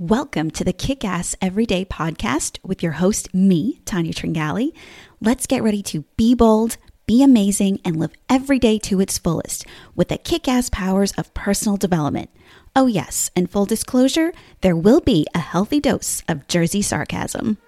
Welcome 0.00 0.50
to 0.52 0.64
the 0.64 0.72
Kick 0.72 1.04
Ass 1.04 1.36
Everyday 1.42 1.84
Podcast 1.84 2.58
with 2.64 2.82
your 2.82 2.92
host, 2.92 3.34
me, 3.34 3.82
Tanya 3.84 4.14
Tringali. 4.14 4.72
Let's 5.20 5.46
get 5.46 5.62
ready 5.62 5.82
to 5.82 6.04
be 6.16 6.34
bold, 6.34 6.78
be 7.04 7.22
amazing, 7.22 7.80
and 7.84 7.96
live 7.96 8.12
every 8.26 8.58
day 8.58 8.78
to 8.78 9.02
its 9.02 9.18
fullest 9.18 9.66
with 9.94 10.08
the 10.08 10.16
kick 10.16 10.48
ass 10.48 10.70
powers 10.70 11.12
of 11.18 11.34
personal 11.34 11.76
development. 11.76 12.30
Oh, 12.74 12.86
yes, 12.86 13.30
and 13.36 13.50
full 13.50 13.66
disclosure, 13.66 14.32
there 14.62 14.74
will 14.74 15.02
be 15.02 15.26
a 15.34 15.38
healthy 15.38 15.80
dose 15.80 16.22
of 16.26 16.48
Jersey 16.48 16.80
sarcasm. 16.80 17.58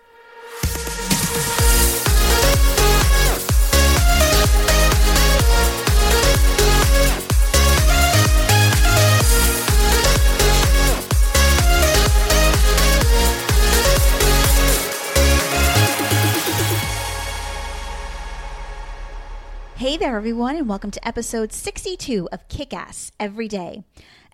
There, 20.02 20.16
everyone, 20.16 20.56
and 20.56 20.68
welcome 20.68 20.90
to 20.90 21.06
episode 21.06 21.52
62 21.52 22.28
of 22.32 22.48
Kick 22.48 22.74
Ass 22.74 23.12
Every 23.20 23.46
Day. 23.46 23.84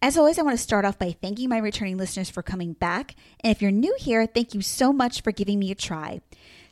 As 0.00 0.16
always, 0.16 0.38
I 0.38 0.42
want 0.42 0.56
to 0.56 0.62
start 0.62 0.86
off 0.86 0.98
by 0.98 1.12
thanking 1.12 1.50
my 1.50 1.58
returning 1.58 1.98
listeners 1.98 2.30
for 2.30 2.42
coming 2.42 2.72
back. 2.72 3.14
And 3.40 3.50
if 3.50 3.60
you're 3.60 3.70
new 3.70 3.94
here, 3.98 4.24
thank 4.24 4.54
you 4.54 4.62
so 4.62 4.94
much 4.94 5.20
for 5.20 5.30
giving 5.30 5.58
me 5.58 5.70
a 5.70 5.74
try. 5.74 6.22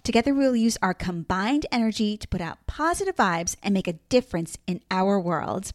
Together, 0.03 0.33
we'll 0.33 0.57
use 0.57 0.79
our 0.81 0.95
combined 0.95 1.67
energy 1.71 2.17
to 2.17 2.27
put 2.27 2.41
out 2.41 2.67
positive 2.67 3.17
vibes 3.17 3.55
and 3.63 3.75
make 3.75 3.87
a 3.87 3.99
difference 4.09 4.57
in 4.67 4.81
our 4.91 5.21
world. 5.21 5.73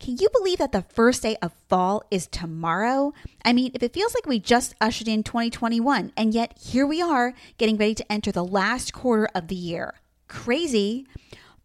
Can 0.00 0.16
you 0.16 0.30
believe 0.32 0.56
that 0.56 0.72
the 0.72 0.86
first 0.94 1.24
day 1.24 1.36
of 1.42 1.52
fall 1.68 2.04
is 2.10 2.26
tomorrow? 2.26 3.12
I 3.44 3.52
mean, 3.52 3.72
if 3.74 3.82
it 3.82 3.92
feels 3.92 4.14
like 4.14 4.24
we 4.24 4.40
just 4.40 4.74
ushered 4.80 5.08
in 5.08 5.24
2021, 5.24 6.10
and 6.16 6.32
yet 6.32 6.56
here 6.58 6.86
we 6.86 7.02
are 7.02 7.34
getting 7.58 7.76
ready 7.76 7.96
to 7.96 8.10
enter 8.10 8.32
the 8.32 8.42
last 8.42 8.94
quarter 8.94 9.28
of 9.34 9.48
the 9.48 9.54
year. 9.54 9.92
Crazy. 10.26 11.06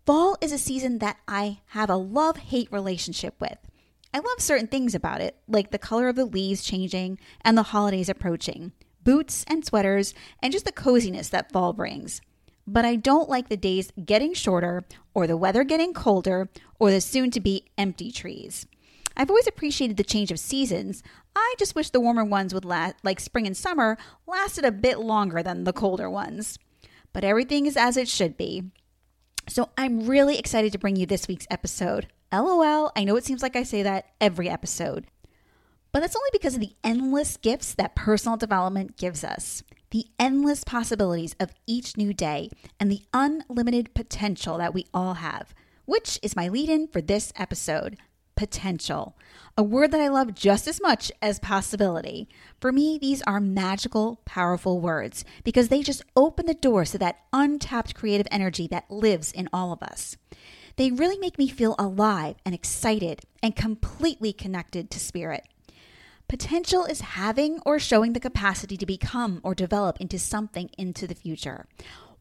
Fall 0.05 0.35
is 0.41 0.51
a 0.51 0.57
season 0.57 0.97
that 0.97 1.17
I 1.27 1.59
have 1.67 1.89
a 1.89 1.95
love 1.95 2.37
hate 2.37 2.71
relationship 2.71 3.35
with. 3.39 3.57
I 4.11 4.17
love 4.17 4.39
certain 4.39 4.65
things 4.65 4.95
about 4.95 5.21
it, 5.21 5.37
like 5.47 5.69
the 5.69 5.77
color 5.77 6.07
of 6.07 6.15
the 6.15 6.25
leaves 6.25 6.63
changing 6.63 7.19
and 7.41 7.55
the 7.55 7.63
holidays 7.63 8.09
approaching, 8.09 8.71
boots 9.03 9.45
and 9.47 9.63
sweaters, 9.63 10.15
and 10.41 10.51
just 10.51 10.65
the 10.65 10.71
coziness 10.71 11.29
that 11.29 11.51
fall 11.51 11.71
brings. 11.73 12.19
But 12.65 12.83
I 12.83 12.95
don't 12.95 13.29
like 13.29 13.49
the 13.49 13.57
days 13.57 13.93
getting 14.03 14.33
shorter, 14.33 14.83
or 15.13 15.27
the 15.27 15.37
weather 15.37 15.63
getting 15.63 15.93
colder, 15.93 16.49
or 16.79 16.89
the 16.89 16.99
soon 16.99 17.29
to 17.31 17.39
be 17.39 17.67
empty 17.77 18.11
trees. 18.11 18.65
I've 19.15 19.29
always 19.29 19.47
appreciated 19.47 19.97
the 19.97 20.03
change 20.03 20.31
of 20.31 20.39
seasons. 20.39 21.03
I 21.35 21.53
just 21.59 21.75
wish 21.75 21.91
the 21.91 21.99
warmer 21.99 22.25
ones 22.25 22.55
would 22.55 22.65
last, 22.65 22.95
like 23.03 23.19
spring 23.19 23.45
and 23.45 23.55
summer, 23.55 23.97
lasted 24.25 24.65
a 24.65 24.71
bit 24.71 24.99
longer 24.99 25.43
than 25.43 25.63
the 25.63 25.73
colder 25.73 26.09
ones. 26.09 26.57
But 27.13 27.23
everything 27.23 27.67
is 27.67 27.77
as 27.77 27.97
it 27.97 28.07
should 28.07 28.35
be. 28.35 28.71
So 29.51 29.67
I'm 29.77 30.07
really 30.07 30.39
excited 30.39 30.71
to 30.71 30.79
bring 30.79 30.95
you 30.95 31.05
this 31.05 31.27
week's 31.27 31.45
episode. 31.51 32.07
LOL, 32.31 32.89
I 32.95 33.03
know 33.03 33.17
it 33.17 33.25
seems 33.25 33.41
like 33.41 33.57
I 33.57 33.63
say 33.63 33.83
that 33.83 34.05
every 34.21 34.47
episode, 34.47 35.07
but 35.91 35.99
that's 35.99 36.15
only 36.15 36.29
because 36.31 36.53
of 36.53 36.61
the 36.61 36.77
endless 36.85 37.35
gifts 37.35 37.73
that 37.73 37.93
personal 37.93 38.37
development 38.37 38.95
gives 38.95 39.25
us, 39.25 39.61
the 39.89 40.05
endless 40.17 40.63
possibilities 40.63 41.35
of 41.37 41.51
each 41.67 41.97
new 41.97 42.13
day, 42.13 42.49
and 42.79 42.89
the 42.89 43.01
unlimited 43.13 43.93
potential 43.93 44.57
that 44.57 44.73
we 44.73 44.85
all 44.93 45.15
have, 45.15 45.53
which 45.83 46.17
is 46.23 46.33
my 46.33 46.47
lead 46.47 46.69
in 46.69 46.87
for 46.87 47.01
this 47.01 47.33
episode 47.35 47.97
potential, 48.41 49.15
a 49.55 49.61
word 49.61 49.91
that 49.91 50.01
I 50.01 50.07
love 50.07 50.33
just 50.33 50.67
as 50.67 50.81
much 50.81 51.11
as 51.21 51.37
possibility. 51.37 52.27
For 52.59 52.71
me, 52.71 52.97
these 52.97 53.21
are 53.27 53.39
magical, 53.39 54.19
powerful 54.25 54.79
words 54.79 55.23
because 55.43 55.67
they 55.67 55.83
just 55.83 56.01
open 56.15 56.47
the 56.47 56.55
doors 56.55 56.89
to 56.91 56.97
that 56.97 57.19
untapped 57.31 57.93
creative 57.93 58.25
energy 58.31 58.65
that 58.69 58.89
lives 58.89 59.31
in 59.31 59.47
all 59.53 59.71
of 59.71 59.83
us. 59.83 60.17
They 60.75 60.89
really 60.89 61.19
make 61.19 61.37
me 61.37 61.49
feel 61.49 61.75
alive 61.77 62.37
and 62.43 62.55
excited 62.55 63.21
and 63.43 63.55
completely 63.55 64.33
connected 64.33 64.89
to 64.89 64.99
spirit. 64.99 65.43
Potential 66.27 66.85
is 66.85 67.01
having 67.01 67.59
or 67.63 67.77
showing 67.77 68.13
the 68.13 68.19
capacity 68.19 68.75
to 68.75 68.87
become 68.87 69.39
or 69.43 69.53
develop 69.53 70.01
into 70.01 70.17
something 70.17 70.71
into 70.79 71.05
the 71.05 71.13
future. 71.13 71.67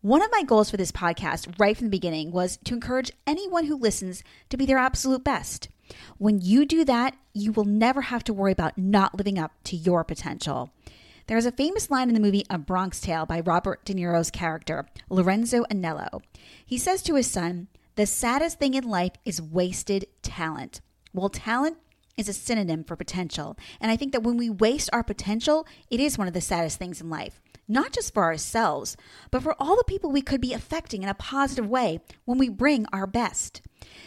One 0.02 0.20
of 0.20 0.30
my 0.32 0.42
goals 0.42 0.70
for 0.70 0.76
this 0.76 0.92
podcast 0.92 1.58
right 1.58 1.74
from 1.74 1.86
the 1.86 1.90
beginning 1.90 2.30
was 2.30 2.58
to 2.64 2.74
encourage 2.74 3.12
anyone 3.26 3.64
who 3.64 3.76
listens 3.76 4.22
to 4.50 4.58
be 4.58 4.66
their 4.66 4.76
absolute 4.76 5.24
best. 5.24 5.70
When 6.18 6.40
you 6.40 6.66
do 6.66 6.84
that, 6.84 7.16
you 7.32 7.52
will 7.52 7.64
never 7.64 8.02
have 8.02 8.24
to 8.24 8.32
worry 8.32 8.52
about 8.52 8.78
not 8.78 9.16
living 9.16 9.38
up 9.38 9.52
to 9.64 9.76
your 9.76 10.04
potential. 10.04 10.70
There 11.26 11.38
is 11.38 11.46
a 11.46 11.52
famous 11.52 11.90
line 11.90 12.08
in 12.08 12.14
the 12.14 12.20
movie 12.20 12.44
A 12.50 12.58
Bronx 12.58 13.00
Tale 13.00 13.24
by 13.24 13.40
Robert 13.40 13.84
De 13.84 13.94
Niro's 13.94 14.30
character, 14.30 14.86
Lorenzo 15.08 15.62
Anello. 15.70 16.22
He 16.66 16.76
says 16.76 17.02
to 17.02 17.14
his 17.14 17.30
son, 17.30 17.68
The 17.94 18.06
saddest 18.06 18.58
thing 18.58 18.74
in 18.74 18.84
life 18.84 19.12
is 19.24 19.40
wasted 19.40 20.06
talent. 20.22 20.80
Well, 21.12 21.28
talent 21.28 21.76
is 22.16 22.28
a 22.28 22.32
synonym 22.32 22.84
for 22.84 22.96
potential. 22.96 23.56
And 23.80 23.90
I 23.90 23.96
think 23.96 24.12
that 24.12 24.22
when 24.22 24.36
we 24.36 24.50
waste 24.50 24.90
our 24.92 25.02
potential, 25.02 25.66
it 25.90 26.00
is 26.00 26.18
one 26.18 26.28
of 26.28 26.34
the 26.34 26.40
saddest 26.40 26.78
things 26.78 27.00
in 27.00 27.08
life. 27.10 27.40
Not 27.70 27.92
just 27.92 28.12
for 28.12 28.24
ourselves, 28.24 28.96
but 29.30 29.44
for 29.44 29.54
all 29.60 29.76
the 29.76 29.84
people 29.86 30.10
we 30.10 30.22
could 30.22 30.40
be 30.40 30.52
affecting 30.52 31.04
in 31.04 31.08
a 31.08 31.14
positive 31.14 31.68
way 31.68 32.00
when 32.24 32.36
we 32.36 32.48
bring 32.48 32.84
our 32.92 33.06
best. 33.06 33.62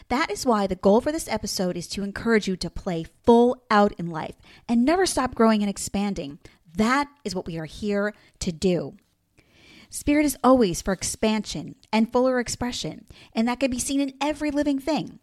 That 0.09 0.29
is 0.29 0.45
why 0.45 0.67
the 0.67 0.75
goal 0.75 0.99
for 0.99 1.13
this 1.13 1.29
episode 1.29 1.77
is 1.77 1.87
to 1.89 2.03
encourage 2.03 2.45
you 2.45 2.57
to 2.57 2.69
play 2.69 3.05
full 3.23 3.63
out 3.71 3.93
in 3.93 4.07
life 4.09 4.35
and 4.67 4.83
never 4.83 5.05
stop 5.05 5.33
growing 5.33 5.61
and 5.61 5.69
expanding. 5.69 6.39
That 6.75 7.07
is 7.23 7.35
what 7.35 7.45
we 7.45 7.57
are 7.57 7.63
here 7.63 8.13
to 8.39 8.51
do. 8.51 8.97
Spirit 9.89 10.25
is 10.25 10.37
always 10.43 10.81
for 10.81 10.91
expansion 10.91 11.75
and 11.89 12.11
fuller 12.11 12.41
expression, 12.41 13.05
and 13.31 13.47
that 13.47 13.61
can 13.61 13.71
be 13.71 13.79
seen 13.79 14.01
in 14.01 14.13
every 14.19 14.51
living 14.51 14.79
thing. 14.79 15.19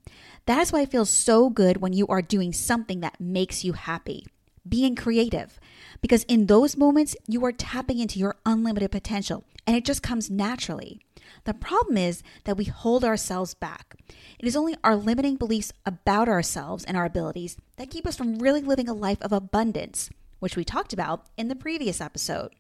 That 0.47 0.62
is 0.62 0.73
why 0.73 0.81
it 0.81 0.91
feels 0.91 1.11
so 1.11 1.50
good 1.50 1.83
when 1.83 1.93
you 1.93 2.06
are 2.06 2.23
doing 2.23 2.55
something 2.55 3.00
that 3.00 3.21
makes 3.21 3.65
you 3.65 3.75
happy, 3.75 4.25
being 4.70 4.94
creative, 4.94 5.60
because 6.00 6.25
in 6.25 6.47
those 6.47 6.76
moments, 6.76 7.16
you 7.26 7.44
are 7.44 7.53
tapping 7.53 7.98
into 7.98 8.19
your 8.19 8.36
unlimited 8.47 8.91
potential 8.91 9.44
and 9.66 9.76
it 9.76 9.84
just 9.84 10.03
comes 10.03 10.31
naturally. 10.31 10.98
The 11.44 11.54
problem 11.54 11.97
is 11.97 12.22
that 12.44 12.56
we 12.56 12.64
hold 12.64 13.04
ourselves 13.04 13.54
back. 13.54 13.97
It 14.38 14.47
is 14.47 14.56
only 14.56 14.76
our 14.82 14.97
limiting 14.97 15.36
beliefs 15.36 15.72
about 15.86 16.28
ourselves 16.28 16.84
and 16.84 16.97
our 16.97 17.04
abilities 17.04 17.56
that 17.76 17.91
keep 17.91 18.06
us 18.06 18.16
from 18.16 18.38
really 18.38 18.62
living 18.62 18.88
a 18.88 18.94
life 18.94 19.20
of 19.22 19.32
abundance, 19.32 20.10
which 20.38 20.56
we 20.56 20.64
talked 20.64 20.92
about 20.92 21.26
in 21.37 21.48
the 21.48 21.54
previous 21.54 22.00
episode. 22.00 22.50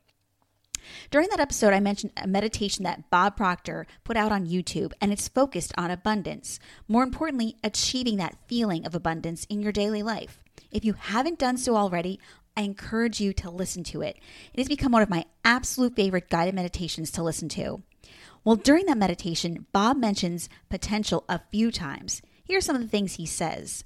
During 1.10 1.28
that 1.30 1.40
episode, 1.40 1.74
I 1.74 1.80
mentioned 1.80 2.12
a 2.16 2.26
meditation 2.26 2.84
that 2.84 3.10
Bob 3.10 3.36
Proctor 3.36 3.86
put 4.04 4.16
out 4.16 4.32
on 4.32 4.46
YouTube, 4.46 4.92
and 5.00 5.12
it's 5.12 5.28
focused 5.28 5.72
on 5.76 5.90
abundance. 5.90 6.58
More 6.88 7.02
importantly, 7.02 7.56
achieving 7.62 8.16
that 8.16 8.38
feeling 8.46 8.86
of 8.86 8.94
abundance 8.94 9.44
in 9.46 9.60
your 9.60 9.72
daily 9.72 10.02
life. 10.02 10.42
If 10.70 10.84
you 10.84 10.94
haven't 10.94 11.38
done 11.38 11.56
so 11.56 11.76
already, 11.76 12.20
I 12.56 12.62
encourage 12.62 13.20
you 13.20 13.32
to 13.34 13.50
listen 13.50 13.84
to 13.84 14.02
it. 14.02 14.18
It 14.52 14.58
has 14.58 14.68
become 14.68 14.92
one 14.92 15.02
of 15.02 15.10
my 15.10 15.24
absolute 15.44 15.96
favorite 15.96 16.28
guided 16.30 16.54
meditations 16.54 17.10
to 17.12 17.22
listen 17.22 17.48
to. 17.50 17.82
Well, 18.44 18.56
during 18.56 18.86
that 18.86 18.98
meditation, 18.98 19.66
Bob 19.72 19.96
mentions 19.96 20.48
potential 20.68 21.24
a 21.28 21.40
few 21.50 21.70
times. 21.70 22.22
Here 22.44 22.58
are 22.58 22.62
some 22.62 22.76
of 22.76 22.82
the 22.82 22.88
things 22.88 23.14
he 23.14 23.26
says 23.26 23.84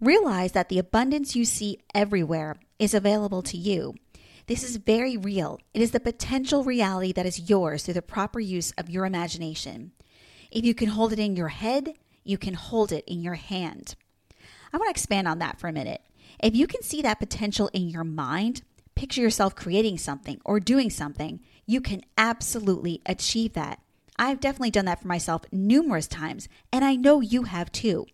Realize 0.00 0.52
that 0.52 0.68
the 0.68 0.78
abundance 0.78 1.34
you 1.34 1.44
see 1.44 1.78
everywhere 1.94 2.56
is 2.78 2.94
available 2.94 3.42
to 3.42 3.56
you. 3.56 3.94
This 4.46 4.62
is 4.62 4.76
very 4.76 5.16
real. 5.16 5.60
It 5.74 5.82
is 5.82 5.90
the 5.90 6.00
potential 6.00 6.64
reality 6.64 7.12
that 7.12 7.26
is 7.26 7.50
yours 7.50 7.82
through 7.82 7.94
the 7.94 8.02
proper 8.02 8.40
use 8.40 8.72
of 8.78 8.88
your 8.88 9.04
imagination. 9.04 9.92
If 10.50 10.64
you 10.64 10.74
can 10.74 10.88
hold 10.88 11.12
it 11.12 11.18
in 11.18 11.36
your 11.36 11.48
head, 11.48 11.94
you 12.24 12.38
can 12.38 12.54
hold 12.54 12.92
it 12.92 13.04
in 13.06 13.22
your 13.22 13.34
hand. 13.34 13.94
I 14.72 14.76
want 14.76 14.88
to 14.88 14.90
expand 14.90 15.28
on 15.28 15.38
that 15.38 15.58
for 15.58 15.68
a 15.68 15.72
minute. 15.72 16.02
If 16.42 16.54
you 16.54 16.66
can 16.66 16.82
see 16.82 17.02
that 17.02 17.18
potential 17.18 17.70
in 17.72 17.88
your 17.88 18.04
mind, 18.04 18.62
picture 18.94 19.20
yourself 19.20 19.54
creating 19.54 19.98
something 19.98 20.40
or 20.44 20.60
doing 20.60 20.90
something, 20.90 21.40
you 21.66 21.80
can 21.80 22.02
absolutely 22.16 23.00
achieve 23.06 23.54
that. 23.54 23.80
I've 24.18 24.40
definitely 24.40 24.72
done 24.72 24.86
that 24.86 25.00
for 25.00 25.08
myself 25.08 25.42
numerous 25.52 26.08
times, 26.08 26.48
and 26.72 26.84
I 26.84 26.96
know 26.96 27.20
you 27.20 27.44
have 27.44 27.70
too. 27.70 28.06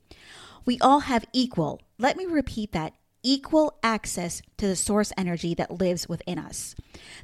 We 0.67 0.79
all 0.81 1.01
have 1.01 1.25
equal, 1.33 1.81
let 1.99 2.17
me 2.17 2.27
repeat 2.27 2.73
that 2.73 2.95
equal 3.23 3.79
access 3.83 4.43
to 4.59 4.67
the 4.67 4.77
source 4.77 5.13
energy 5.17 5.55
that 5.55 5.81
lives 5.81 6.09
within 6.09 6.39
us. 6.39 6.75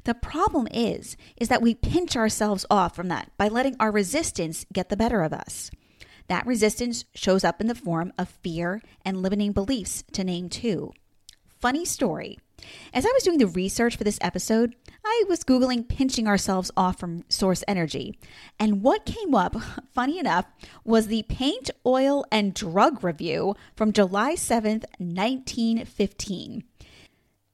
The 0.03 0.15
problem 0.15 0.67
is 0.73 1.15
is 1.37 1.47
that 1.47 1.61
we 1.61 1.75
pinch 1.75 2.17
ourselves 2.17 2.65
off 2.69 2.95
from 2.95 3.07
that 3.09 3.31
by 3.37 3.47
letting 3.47 3.75
our 3.79 3.91
resistance 3.91 4.65
get 4.73 4.89
the 4.89 4.97
better 4.97 5.21
of 5.21 5.31
us. 5.31 5.69
That 6.27 6.45
resistance 6.45 7.05
shows 7.13 7.43
up 7.43 7.61
in 7.61 7.67
the 7.67 7.75
form 7.75 8.13
of 8.17 8.29
fear 8.29 8.81
and 9.03 9.21
limiting 9.21 9.51
beliefs 9.51 10.03
to 10.13 10.23
name 10.23 10.49
two. 10.49 10.93
Funny 11.59 11.85
story. 11.85 12.39
As 12.93 13.05
I 13.05 13.11
was 13.13 13.23
doing 13.23 13.37
the 13.37 13.47
research 13.47 13.95
for 13.95 14.03
this 14.03 14.19
episode, 14.21 14.75
I 15.05 15.23
was 15.27 15.43
Googling 15.43 15.87
pinching 15.87 16.27
ourselves 16.27 16.71
off 16.77 16.99
from 16.99 17.23
source 17.29 17.63
energy. 17.67 18.17
And 18.59 18.83
what 18.83 19.05
came 19.05 19.33
up, 19.33 19.55
funny 19.93 20.19
enough, 20.19 20.45
was 20.83 21.07
the 21.07 21.23
Paint, 21.23 21.71
Oil, 21.85 22.25
and 22.31 22.53
Drug 22.53 23.03
Review 23.03 23.55
from 23.75 23.93
July 23.93 24.35
7th, 24.35 24.85
1915. 24.99 26.63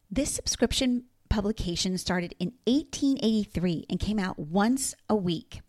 This 0.10 0.31
subscription 0.31 1.04
publication 1.30 1.98
started 1.98 2.34
in 2.40 2.54
1883 2.66 3.86
and 3.90 4.00
came 4.00 4.20
out 4.20 4.40
once 4.40 4.96
a 5.10 5.16
week. 5.16 5.62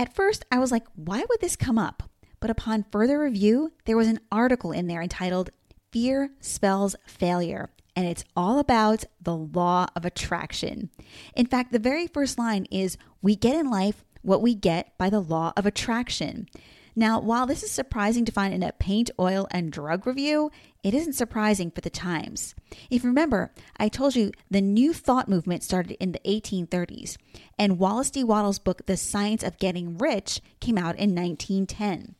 At 0.00 0.14
first, 0.14 0.46
I 0.50 0.58
was 0.58 0.72
like, 0.72 0.86
why 0.94 1.18
would 1.28 1.42
this 1.42 1.56
come 1.56 1.76
up? 1.76 2.04
But 2.40 2.48
upon 2.48 2.86
further 2.90 3.20
review, 3.20 3.74
there 3.84 3.98
was 3.98 4.08
an 4.08 4.20
article 4.32 4.72
in 4.72 4.86
there 4.86 5.02
entitled 5.02 5.50
Fear 5.92 6.30
Spells 6.40 6.96
Failure, 7.06 7.68
and 7.94 8.06
it's 8.06 8.24
all 8.34 8.58
about 8.58 9.04
the 9.20 9.36
law 9.36 9.88
of 9.94 10.06
attraction. 10.06 10.88
In 11.36 11.44
fact, 11.44 11.70
the 11.70 11.78
very 11.78 12.06
first 12.06 12.38
line 12.38 12.66
is 12.70 12.96
We 13.20 13.36
get 13.36 13.54
in 13.54 13.68
life 13.68 14.02
what 14.22 14.40
we 14.40 14.54
get 14.54 14.96
by 14.96 15.10
the 15.10 15.20
law 15.20 15.52
of 15.54 15.66
attraction. 15.66 16.48
Now, 16.96 17.20
while 17.20 17.46
this 17.46 17.62
is 17.62 17.70
surprising 17.70 18.24
to 18.24 18.32
find 18.32 18.52
in 18.52 18.62
a 18.62 18.72
paint, 18.72 19.10
oil, 19.18 19.46
and 19.50 19.72
drug 19.72 20.06
review, 20.06 20.50
it 20.82 20.94
isn't 20.94 21.12
surprising 21.12 21.70
for 21.70 21.80
the 21.80 21.90
times. 21.90 22.54
If 22.90 23.04
you 23.04 23.10
remember, 23.10 23.52
I 23.76 23.88
told 23.88 24.16
you 24.16 24.32
the 24.50 24.60
New 24.60 24.92
Thought 24.92 25.28
movement 25.28 25.62
started 25.62 25.96
in 26.00 26.12
the 26.12 26.20
1830s, 26.20 27.16
and 27.58 27.78
Wallace 27.78 28.10
D. 28.10 28.24
Wattles' 28.24 28.58
book, 28.58 28.86
The 28.86 28.96
Science 28.96 29.42
of 29.42 29.58
Getting 29.58 29.98
Rich, 29.98 30.40
came 30.60 30.78
out 30.78 30.96
in 30.96 31.14
1910. 31.14 32.14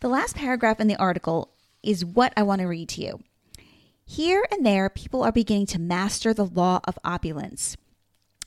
The 0.00 0.08
last 0.08 0.36
paragraph 0.36 0.80
in 0.80 0.88
the 0.88 0.96
article 0.96 1.54
is 1.82 2.04
what 2.04 2.32
I 2.36 2.42
want 2.42 2.60
to 2.60 2.66
read 2.66 2.88
to 2.90 3.02
you. 3.02 3.20
Here 4.04 4.46
and 4.52 4.64
there, 4.64 4.88
people 4.88 5.22
are 5.22 5.32
beginning 5.32 5.66
to 5.66 5.80
master 5.80 6.34
the 6.34 6.44
law 6.44 6.80
of 6.84 6.98
opulence. 7.02 7.76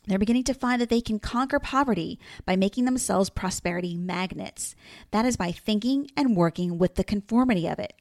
They're 0.10 0.18
beginning 0.20 0.46
to 0.46 0.54
find 0.54 0.82
that 0.82 0.90
they 0.90 1.02
can 1.02 1.20
conquer 1.20 1.60
poverty 1.60 2.20
by 2.46 2.56
making 2.56 2.86
themselves 2.86 3.30
prosperity 3.30 3.96
magnets. 3.96 4.76
That 5.12 5.26
is 5.26 5.38
by 5.38 5.52
thinking 5.52 6.10
and 6.18 6.36
working 6.36 6.80
with 6.80 6.96
the 6.96 7.04
conformity 7.04 7.68
of 7.68 7.78
it. 7.78 7.94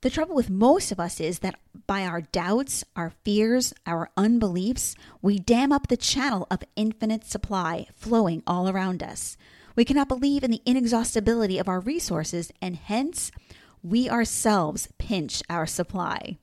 The 0.00 0.10
trouble 0.10 0.36
with 0.36 0.48
most 0.48 0.92
of 0.92 1.00
us 1.00 1.18
is 1.18 1.40
that 1.40 1.58
by 1.88 2.04
our 2.04 2.20
doubts, 2.20 2.84
our 2.94 3.10
fears, 3.24 3.74
our 3.84 4.10
unbeliefs, 4.16 4.94
we 5.20 5.40
dam 5.40 5.72
up 5.72 5.88
the 5.88 5.96
channel 5.96 6.46
of 6.52 6.62
infinite 6.76 7.24
supply 7.24 7.88
flowing 7.96 8.44
all 8.46 8.68
around 8.68 9.02
us. 9.02 9.36
We 9.74 9.84
cannot 9.84 10.08
believe 10.08 10.44
in 10.44 10.52
the 10.52 10.62
inexhaustibility 10.64 11.58
of 11.58 11.68
our 11.68 11.80
resources, 11.80 12.52
and 12.62 12.76
hence, 12.76 13.32
we 13.82 14.08
ourselves 14.08 14.88
pinch 14.98 15.42
our 15.50 15.66
supply. 15.66 16.38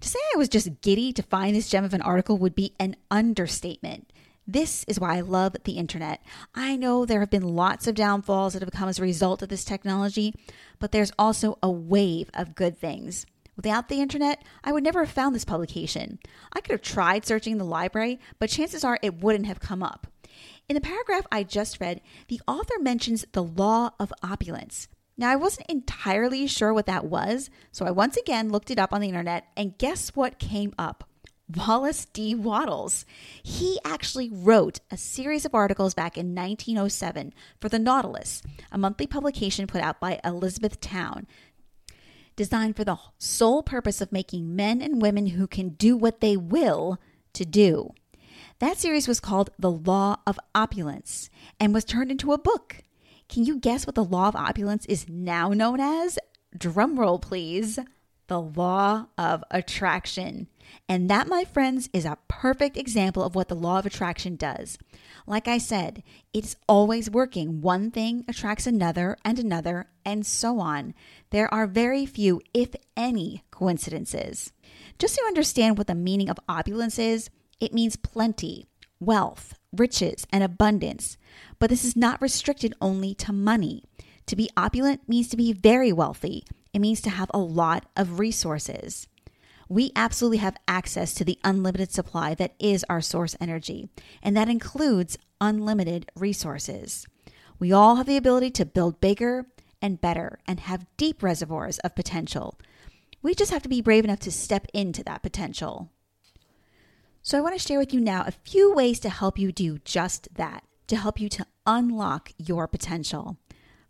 To 0.00 0.08
say 0.08 0.18
I 0.34 0.38
was 0.38 0.48
just 0.48 0.80
giddy 0.82 1.12
to 1.12 1.22
find 1.22 1.54
this 1.54 1.68
gem 1.68 1.84
of 1.84 1.94
an 1.94 2.02
article 2.02 2.38
would 2.38 2.54
be 2.54 2.74
an 2.78 2.96
understatement. 3.10 4.12
This 4.46 4.84
is 4.84 5.00
why 5.00 5.16
I 5.16 5.20
love 5.22 5.56
the 5.64 5.72
internet. 5.72 6.22
I 6.54 6.76
know 6.76 7.04
there 7.04 7.20
have 7.20 7.30
been 7.30 7.56
lots 7.56 7.86
of 7.86 7.96
downfalls 7.96 8.52
that 8.52 8.62
have 8.62 8.70
come 8.70 8.88
as 8.88 8.98
a 8.98 9.02
result 9.02 9.42
of 9.42 9.48
this 9.48 9.64
technology, 9.64 10.34
but 10.78 10.92
there's 10.92 11.12
also 11.18 11.58
a 11.62 11.70
wave 11.70 12.30
of 12.34 12.54
good 12.54 12.78
things. 12.78 13.26
Without 13.56 13.88
the 13.88 14.00
internet, 14.00 14.44
I 14.62 14.70
would 14.70 14.84
never 14.84 15.04
have 15.04 15.12
found 15.12 15.34
this 15.34 15.44
publication. 15.44 16.18
I 16.52 16.60
could 16.60 16.72
have 16.72 16.82
tried 16.82 17.24
searching 17.24 17.56
the 17.56 17.64
library, 17.64 18.20
but 18.38 18.50
chances 18.50 18.84
are 18.84 18.98
it 19.02 19.22
wouldn't 19.22 19.46
have 19.46 19.60
come 19.60 19.82
up. 19.82 20.06
In 20.68 20.74
the 20.74 20.80
paragraph 20.80 21.26
I 21.32 21.42
just 21.42 21.80
read, 21.80 22.00
the 22.28 22.40
author 22.46 22.78
mentions 22.78 23.24
the 23.32 23.42
law 23.42 23.90
of 23.98 24.12
opulence. 24.22 24.88
Now, 25.18 25.30
I 25.30 25.36
wasn't 25.36 25.70
entirely 25.70 26.46
sure 26.46 26.74
what 26.74 26.86
that 26.86 27.06
was, 27.06 27.48
so 27.72 27.86
I 27.86 27.90
once 27.90 28.16
again 28.16 28.50
looked 28.50 28.70
it 28.70 28.78
up 28.78 28.92
on 28.92 29.00
the 29.00 29.08
internet, 29.08 29.46
and 29.56 29.78
guess 29.78 30.10
what 30.10 30.38
came 30.38 30.74
up? 30.78 31.08
Wallace 31.54 32.06
D. 32.06 32.34
Wattles. 32.34 33.06
He 33.42 33.78
actually 33.84 34.28
wrote 34.30 34.80
a 34.90 34.96
series 34.96 35.44
of 35.44 35.54
articles 35.54 35.94
back 35.94 36.18
in 36.18 36.34
1907 36.34 37.32
for 37.60 37.68
The 37.68 37.78
Nautilus, 37.78 38.42
a 38.72 38.78
monthly 38.78 39.06
publication 39.06 39.66
put 39.66 39.80
out 39.80 40.00
by 40.00 40.20
Elizabeth 40.24 40.80
Towne, 40.80 41.26
designed 42.34 42.76
for 42.76 42.84
the 42.84 42.98
sole 43.16 43.62
purpose 43.62 44.00
of 44.00 44.12
making 44.12 44.56
men 44.56 44.82
and 44.82 45.00
women 45.00 45.28
who 45.28 45.46
can 45.46 45.70
do 45.70 45.96
what 45.96 46.20
they 46.20 46.36
will 46.36 46.98
to 47.32 47.44
do. 47.44 47.92
That 48.58 48.78
series 48.78 49.06
was 49.06 49.20
called 49.20 49.50
The 49.58 49.70
Law 49.70 50.16
of 50.26 50.40
Opulence 50.54 51.30
and 51.60 51.72
was 51.72 51.84
turned 51.84 52.10
into 52.10 52.32
a 52.32 52.38
book. 52.38 52.82
Can 53.28 53.44
you 53.44 53.58
guess 53.58 53.86
what 53.86 53.94
the 53.94 54.04
law 54.04 54.28
of 54.28 54.36
opulence 54.36 54.86
is 54.86 55.08
now 55.08 55.50
known 55.50 55.80
as? 55.80 56.18
Drumroll, 56.56 57.20
please. 57.20 57.78
The 58.28 58.40
law 58.40 59.06
of 59.16 59.44
attraction. 59.50 60.48
And 60.88 61.08
that, 61.10 61.28
my 61.28 61.44
friends, 61.44 61.88
is 61.92 62.04
a 62.04 62.18
perfect 62.28 62.76
example 62.76 63.22
of 63.22 63.34
what 63.34 63.48
the 63.48 63.54
law 63.54 63.78
of 63.78 63.86
attraction 63.86 64.34
does. 64.36 64.78
Like 65.26 65.46
I 65.46 65.58
said, 65.58 66.02
it's 66.32 66.56
always 66.68 67.10
working. 67.10 67.60
One 67.60 67.90
thing 67.90 68.24
attracts 68.28 68.66
another 68.66 69.16
and 69.24 69.38
another, 69.38 69.88
and 70.04 70.26
so 70.26 70.58
on. 70.58 70.94
There 71.30 71.52
are 71.52 71.66
very 71.66 72.04
few, 72.04 72.40
if 72.52 72.74
any, 72.96 73.44
coincidences. 73.50 74.52
Just 74.98 75.14
to 75.16 75.24
understand 75.26 75.78
what 75.78 75.86
the 75.86 75.94
meaning 75.94 76.28
of 76.28 76.38
opulence 76.48 76.98
is, 76.98 77.30
it 77.60 77.72
means 77.72 77.96
plenty, 77.96 78.66
wealth, 78.98 79.54
riches, 79.76 80.26
and 80.30 80.42
abundance. 80.42 81.16
But 81.58 81.70
this 81.70 81.84
is 81.84 81.96
not 81.96 82.20
restricted 82.20 82.74
only 82.80 83.14
to 83.16 83.32
money. 83.32 83.84
To 84.26 84.36
be 84.36 84.50
opulent 84.56 85.08
means 85.08 85.28
to 85.28 85.36
be 85.36 85.52
very 85.52 85.92
wealthy, 85.92 86.44
it 86.72 86.80
means 86.80 87.00
to 87.02 87.10
have 87.10 87.30
a 87.32 87.38
lot 87.38 87.86
of 87.96 88.18
resources. 88.18 89.06
We 89.68 89.92
absolutely 89.96 90.38
have 90.38 90.56
access 90.68 91.14
to 91.14 91.24
the 91.24 91.38
unlimited 91.42 91.92
supply 91.92 92.34
that 92.34 92.54
is 92.58 92.84
our 92.88 93.00
source 93.00 93.36
energy, 93.40 93.88
and 94.22 94.36
that 94.36 94.48
includes 94.48 95.18
unlimited 95.40 96.10
resources. 96.14 97.06
We 97.58 97.72
all 97.72 97.96
have 97.96 98.06
the 98.06 98.16
ability 98.16 98.50
to 98.52 98.64
build 98.64 99.00
bigger 99.00 99.46
and 99.82 100.00
better 100.00 100.38
and 100.46 100.60
have 100.60 100.86
deep 100.96 101.22
reservoirs 101.22 101.78
of 101.80 101.94
potential. 101.94 102.58
We 103.22 103.34
just 103.34 103.50
have 103.50 103.62
to 103.62 103.68
be 103.68 103.80
brave 103.80 104.04
enough 104.04 104.20
to 104.20 104.32
step 104.32 104.66
into 104.72 105.02
that 105.04 105.22
potential. 105.22 105.90
So, 107.26 107.36
I 107.36 107.40
want 107.40 107.58
to 107.58 107.66
share 107.66 107.80
with 107.80 107.92
you 107.92 107.98
now 107.98 108.22
a 108.24 108.30
few 108.30 108.72
ways 108.72 109.00
to 109.00 109.08
help 109.08 109.36
you 109.36 109.50
do 109.50 109.78
just 109.78 110.28
that, 110.36 110.62
to 110.86 110.94
help 110.94 111.18
you 111.18 111.28
to 111.30 111.44
unlock 111.66 112.30
your 112.38 112.68
potential. 112.68 113.36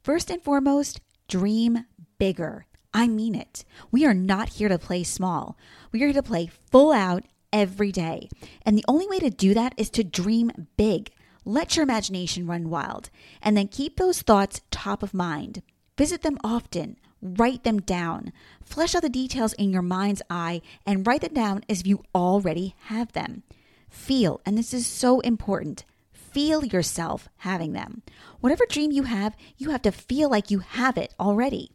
First 0.02 0.30
and 0.30 0.42
foremost, 0.42 1.02
dream 1.28 1.84
bigger. 2.18 2.64
I 2.94 3.08
mean 3.08 3.34
it. 3.34 3.66
We 3.90 4.06
are 4.06 4.14
not 4.14 4.54
here 4.54 4.70
to 4.70 4.78
play 4.78 5.02
small. 5.02 5.58
We 5.92 6.02
are 6.02 6.06
here 6.06 6.14
to 6.14 6.22
play 6.22 6.48
full 6.70 6.92
out 6.92 7.24
every 7.52 7.92
day. 7.92 8.30
And 8.62 8.78
the 8.78 8.86
only 8.88 9.06
way 9.06 9.18
to 9.18 9.28
do 9.28 9.52
that 9.52 9.74
is 9.76 9.90
to 9.90 10.02
dream 10.02 10.68
big. 10.78 11.10
Let 11.44 11.76
your 11.76 11.82
imagination 11.82 12.46
run 12.46 12.70
wild. 12.70 13.10
And 13.42 13.54
then 13.54 13.68
keep 13.68 13.98
those 13.98 14.22
thoughts 14.22 14.62
top 14.70 15.02
of 15.02 15.12
mind. 15.12 15.60
Visit 15.98 16.22
them 16.22 16.38
often. 16.42 16.96
Write 17.22 17.64
them 17.64 17.80
down. 17.80 18.32
Flesh 18.62 18.94
out 18.94 19.02
the 19.02 19.08
details 19.08 19.52
in 19.54 19.70
your 19.70 19.82
mind's 19.82 20.22
eye 20.28 20.60
and 20.84 21.06
write 21.06 21.22
them 21.22 21.34
down 21.34 21.64
as 21.68 21.80
if 21.80 21.86
you 21.86 22.02
already 22.14 22.74
have 22.84 23.12
them. 23.12 23.42
Feel, 23.88 24.40
and 24.44 24.58
this 24.58 24.74
is 24.74 24.86
so 24.86 25.20
important, 25.20 25.84
feel 26.12 26.64
yourself 26.64 27.28
having 27.38 27.72
them. 27.72 28.02
Whatever 28.40 28.66
dream 28.68 28.90
you 28.90 29.04
have, 29.04 29.36
you 29.56 29.70
have 29.70 29.82
to 29.82 29.92
feel 29.92 30.28
like 30.28 30.50
you 30.50 30.58
have 30.58 30.98
it 30.98 31.14
already. 31.18 31.70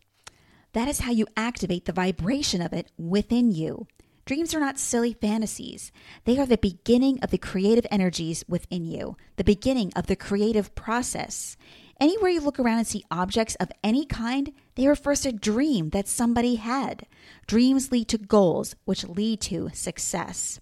That 0.73 0.87
is 0.87 0.99
how 0.99 1.11
you 1.11 1.27
activate 1.35 1.85
the 1.85 1.93
vibration 1.93 2.61
of 2.61 2.71
it 2.71 2.91
within 2.97 3.51
you. 3.51 3.87
Dreams 4.25 4.53
are 4.53 4.59
not 4.59 4.77
silly 4.77 5.13
fantasies. 5.13 5.91
They 6.25 6.37
are 6.37 6.45
the 6.45 6.57
beginning 6.57 7.19
of 7.21 7.31
the 7.31 7.37
creative 7.37 7.87
energies 7.89 8.45
within 8.47 8.85
you, 8.85 9.17
the 9.35 9.43
beginning 9.43 9.91
of 9.95 10.07
the 10.07 10.15
creative 10.15 10.73
process. 10.75 11.57
Anywhere 12.01 12.31
you 12.31 12.41
look 12.41 12.59
around 12.59 12.79
and 12.79 12.87
see 12.87 13.05
objects 13.11 13.53
of 13.59 13.71
any 13.83 14.07
kind, 14.07 14.51
they 14.73 14.87
refer 14.87 15.13
to 15.13 15.29
a 15.29 15.31
dream 15.31 15.91
that 15.91 16.07
somebody 16.07 16.55
had. 16.55 17.05
Dreams 17.45 17.91
lead 17.91 18.07
to 18.07 18.17
goals, 18.17 18.75
which 18.85 19.07
lead 19.07 19.39
to 19.41 19.69
success. 19.71 20.59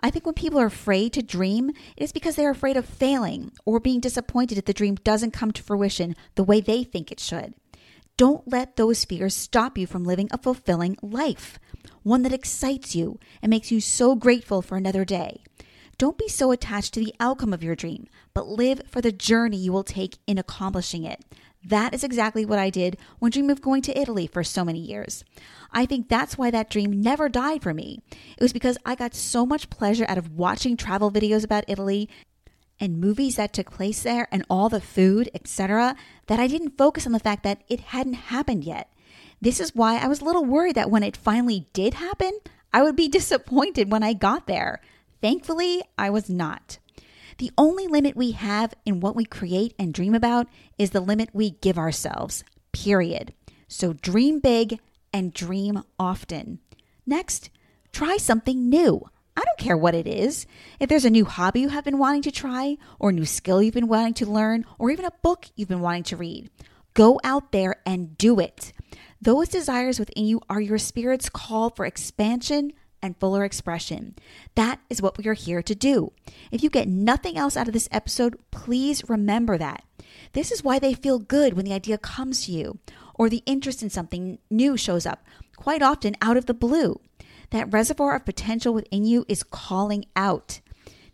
I 0.00 0.10
think 0.10 0.26
when 0.26 0.34
people 0.34 0.60
are 0.60 0.66
afraid 0.66 1.14
to 1.14 1.22
dream, 1.22 1.70
it 1.70 2.02
is 2.02 2.12
because 2.12 2.36
they're 2.36 2.50
afraid 2.50 2.76
of 2.76 2.84
failing 2.84 3.52
or 3.64 3.80
being 3.80 3.98
disappointed 3.98 4.58
if 4.58 4.66
the 4.66 4.74
dream 4.74 4.96
doesn't 4.96 5.30
come 5.30 5.52
to 5.52 5.62
fruition 5.62 6.14
the 6.34 6.44
way 6.44 6.60
they 6.60 6.84
think 6.84 7.10
it 7.10 7.18
should. 7.18 7.54
Don't 8.18 8.46
let 8.46 8.76
those 8.76 9.06
fears 9.06 9.34
stop 9.34 9.78
you 9.78 9.86
from 9.86 10.04
living 10.04 10.28
a 10.32 10.38
fulfilling 10.38 10.98
life, 11.00 11.58
one 12.02 12.20
that 12.24 12.32
excites 12.34 12.94
you 12.94 13.18
and 13.40 13.48
makes 13.48 13.72
you 13.72 13.80
so 13.80 14.14
grateful 14.14 14.60
for 14.60 14.76
another 14.76 15.06
day. 15.06 15.42
Don't 15.98 16.18
be 16.18 16.28
so 16.28 16.50
attached 16.50 16.94
to 16.94 17.00
the 17.00 17.14
outcome 17.20 17.52
of 17.52 17.62
your 17.62 17.76
dream, 17.76 18.06
but 18.32 18.48
live 18.48 18.82
for 18.88 19.00
the 19.00 19.12
journey 19.12 19.56
you 19.56 19.72
will 19.72 19.84
take 19.84 20.18
in 20.26 20.38
accomplishing 20.38 21.04
it. 21.04 21.24
That 21.66 21.94
is 21.94 22.04
exactly 22.04 22.44
what 22.44 22.58
I 22.58 22.68
did 22.68 22.98
when 23.18 23.30
dreaming 23.30 23.50
of 23.50 23.62
going 23.62 23.80
to 23.82 23.98
Italy 23.98 24.26
for 24.26 24.44
so 24.44 24.64
many 24.64 24.80
years. 24.80 25.24
I 25.72 25.86
think 25.86 26.08
that's 26.08 26.36
why 26.36 26.50
that 26.50 26.68
dream 26.68 27.00
never 27.00 27.28
died 27.28 27.62
for 27.62 27.72
me. 27.72 28.00
It 28.10 28.42
was 28.42 28.52
because 28.52 28.76
I 28.84 28.94
got 28.94 29.14
so 29.14 29.46
much 29.46 29.70
pleasure 29.70 30.04
out 30.08 30.18
of 30.18 30.32
watching 30.32 30.76
travel 30.76 31.10
videos 31.10 31.44
about 31.44 31.64
Italy 31.68 32.08
and 32.78 33.00
movies 33.00 33.36
that 33.36 33.52
took 33.52 33.70
place 33.70 34.02
there 34.02 34.28
and 34.30 34.44
all 34.50 34.68
the 34.68 34.80
food, 34.80 35.30
etc., 35.34 35.96
that 36.26 36.40
I 36.40 36.48
didn't 36.48 36.76
focus 36.76 37.06
on 37.06 37.12
the 37.12 37.20
fact 37.20 37.44
that 37.44 37.62
it 37.68 37.80
hadn't 37.80 38.14
happened 38.14 38.64
yet. 38.64 38.92
This 39.40 39.60
is 39.60 39.74
why 39.74 39.96
I 39.96 40.06
was 40.06 40.20
a 40.20 40.24
little 40.24 40.44
worried 40.44 40.74
that 40.74 40.90
when 40.90 41.02
it 41.02 41.16
finally 41.16 41.66
did 41.72 41.94
happen, 41.94 42.32
I 42.72 42.82
would 42.82 42.96
be 42.96 43.08
disappointed 43.10 43.90
when 43.90 44.02
I 44.02 44.12
got 44.12 44.46
there. 44.46 44.80
Thankfully, 45.24 45.80
I 45.96 46.10
was 46.10 46.28
not. 46.28 46.76
The 47.38 47.50
only 47.56 47.86
limit 47.86 48.14
we 48.14 48.32
have 48.32 48.74
in 48.84 49.00
what 49.00 49.16
we 49.16 49.24
create 49.24 49.72
and 49.78 49.94
dream 49.94 50.14
about 50.14 50.48
is 50.76 50.90
the 50.90 51.00
limit 51.00 51.30
we 51.32 51.52
give 51.52 51.78
ourselves, 51.78 52.44
period. 52.72 53.32
So 53.66 53.94
dream 53.94 54.38
big 54.40 54.80
and 55.14 55.32
dream 55.32 55.82
often. 55.98 56.58
Next, 57.06 57.48
try 57.90 58.18
something 58.18 58.68
new. 58.68 59.08
I 59.34 59.40
don't 59.46 59.56
care 59.56 59.78
what 59.78 59.94
it 59.94 60.06
is. 60.06 60.44
If 60.78 60.90
there's 60.90 61.06
a 61.06 61.10
new 61.10 61.24
hobby 61.24 61.60
you 61.60 61.68
have 61.70 61.84
been 61.84 61.96
wanting 61.96 62.20
to 62.20 62.30
try, 62.30 62.76
or 62.98 63.08
a 63.08 63.14
new 63.14 63.24
skill 63.24 63.62
you've 63.62 63.72
been 63.72 63.88
wanting 63.88 64.12
to 64.14 64.26
learn, 64.26 64.66
or 64.78 64.90
even 64.90 65.06
a 65.06 65.20
book 65.22 65.46
you've 65.56 65.70
been 65.70 65.80
wanting 65.80 66.02
to 66.02 66.18
read, 66.18 66.50
go 66.92 67.18
out 67.24 67.50
there 67.50 67.76
and 67.86 68.18
do 68.18 68.38
it. 68.40 68.74
Those 69.22 69.48
desires 69.48 69.98
within 69.98 70.26
you 70.26 70.42
are 70.50 70.60
your 70.60 70.76
spirit's 70.76 71.30
call 71.30 71.70
for 71.70 71.86
expansion 71.86 72.74
and 73.04 73.16
fuller 73.18 73.44
expression. 73.44 74.14
That 74.54 74.80
is 74.88 75.02
what 75.02 75.18
we 75.18 75.26
are 75.28 75.34
here 75.34 75.62
to 75.62 75.74
do. 75.74 76.12
If 76.50 76.62
you 76.62 76.70
get 76.70 76.88
nothing 76.88 77.36
else 77.36 77.56
out 77.56 77.68
of 77.68 77.74
this 77.74 77.88
episode, 77.92 78.38
please 78.50 79.08
remember 79.08 79.58
that. 79.58 79.84
This 80.32 80.50
is 80.50 80.64
why 80.64 80.78
they 80.78 80.94
feel 80.94 81.18
good 81.18 81.52
when 81.52 81.66
the 81.66 81.74
idea 81.74 81.98
comes 81.98 82.46
to 82.46 82.52
you 82.52 82.78
or 83.14 83.28
the 83.28 83.42
interest 83.44 83.82
in 83.82 83.90
something 83.90 84.38
new 84.50 84.76
shows 84.76 85.04
up, 85.04 85.24
quite 85.56 85.82
often 85.82 86.16
out 86.22 86.38
of 86.38 86.46
the 86.46 86.54
blue. 86.54 86.98
That 87.50 87.72
reservoir 87.72 88.16
of 88.16 88.24
potential 88.24 88.72
within 88.72 89.04
you 89.04 89.26
is 89.28 89.42
calling 89.42 90.06
out. 90.16 90.60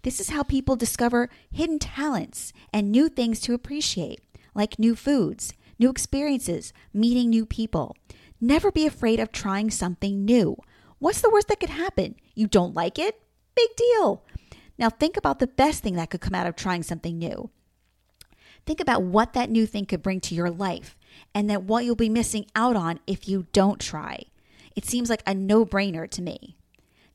This 0.03 0.21
is 0.21 0.31
how 0.31 0.45
people 0.45 0.77
discover 0.77 1.29
hidden 1.51 1.79
talents 1.79 2.53
and 2.73 2.91
new 2.91 3.09
things 3.09 3.41
to 3.41 3.53
appreciate, 3.53 4.21
like 4.55 4.79
new 4.79 4.95
foods, 4.95 5.53
new 5.79 5.91
experiences, 5.91 6.73
meeting 6.95 7.29
new 7.29 7.45
people. 7.45 7.97
Never 8.41 8.71
be 8.71 8.87
afraid 8.87 9.21
of 9.21 9.33
trying 9.33 9.71
something 9.71 10.25
new. 10.25 10.57
What's 11.01 11.23
the 11.23 11.31
worst 11.31 11.49
that 11.49 11.61
could 11.61 11.71
happen? 11.71 12.15
You 12.35 12.47
don't 12.47 12.75
like 12.75 12.99
it? 12.99 13.21
Big 13.57 13.71
deal. 13.75 14.23
Now 14.79 14.91
think 14.91 15.17
about 15.17 15.39
the 15.39 15.47
best 15.47 15.83
thing 15.83 15.95
that 15.95 16.11
could 16.11 16.21
come 16.21 16.35
out 16.35 16.47
of 16.47 16.57
trying 16.57 16.83
something 16.83 17.19
new. 17.19 17.51
Think 18.67 18.81
about 18.81 19.03
what 19.03 19.33
that 19.33 19.49
new 19.49 19.65
thing 19.67 19.87
could 19.87 20.03
bring 20.03 20.21
to 20.21 20.35
your 20.35 20.51
life 20.51 20.99
and 21.35 21.49
that 21.49 21.63
what 21.63 21.87
you'll 21.87 21.97
be 21.97 22.11
missing 22.11 22.47
out 22.55 22.77
on 22.77 23.01
if 23.07 23.29
you 23.29 23.47
don't 23.53 23.81
try. 23.81 24.25
It 24.77 24.85
seems 24.85 25.09
like 25.09 25.23
a 25.27 25.33
no 25.33 25.65
brainer 25.65 26.09
to 26.11 26.21
me. 26.21 26.59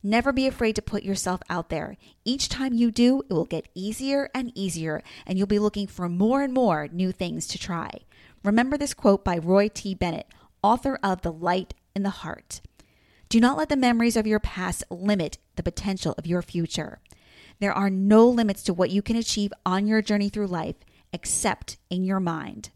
Never 0.02 0.34
be 0.34 0.48
afraid 0.48 0.76
to 0.78 0.82
put 0.82 1.04
yourself 1.04 1.42
out 1.48 1.70
there. 1.70 1.96
Each 2.24 2.50
time 2.50 2.74
you 2.74 2.90
do, 2.90 3.22
it 3.30 3.34
will 3.34 3.46
get 3.46 3.70
easier 3.76 4.30
and 4.34 4.52
easier, 4.56 5.02
and 5.28 5.38
you'll 5.38 5.48
be 5.48 5.60
looking 5.60 5.88
for 5.88 6.10
more 6.10 6.42
and 6.42 6.54
more 6.54 6.88
new 6.92 7.12
things 7.12 7.48
to 7.48 7.60
try. 7.60 7.92
Remember 8.44 8.78
this 8.78 8.94
quote 8.96 9.24
by 9.24 9.38
Roy 9.38 9.68
T. 9.68 9.94
Bennett, 9.94 10.28
author 10.64 11.00
of 11.04 11.22
The 11.22 11.32
Light 11.32 11.76
in 11.96 12.04
the 12.04 12.10
Heart. 12.10 12.62
Do 13.30 13.40
not 13.40 13.58
let 13.58 13.70
the 13.70 13.76
memories 13.76 14.16
of 14.16 14.28
your 14.28 14.40
past 14.40 14.84
limit 14.90 15.38
the 15.56 15.64
potential 15.64 16.14
of 16.18 16.28
your 16.28 16.42
future. 16.42 17.00
There 17.60 17.74
are 17.74 17.90
no 17.90 18.28
limits 18.28 18.64
to 18.64 18.74
what 18.74 18.92
you 18.92 19.02
can 19.02 19.16
achieve 19.16 19.54
on 19.66 19.88
your 19.88 20.02
journey 20.02 20.30
through 20.30 20.48
life 20.48 20.76
except 21.14 21.78
in 21.90 22.04
your 22.04 22.20
mind. 22.20 22.70